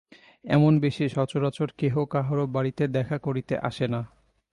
[0.45, 4.01] এমন বেশে সচরাচর কেহ কাহারো বাড়িতে দেখা করিতে আসে না।